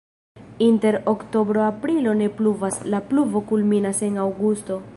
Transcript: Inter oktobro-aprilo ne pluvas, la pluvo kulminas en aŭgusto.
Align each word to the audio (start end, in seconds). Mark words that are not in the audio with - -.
Inter 0.67 0.95
oktobro-aprilo 1.11 2.15
ne 2.21 2.29
pluvas, 2.39 2.79
la 2.95 3.03
pluvo 3.11 3.43
kulminas 3.53 4.03
en 4.11 4.19
aŭgusto. 4.25 4.79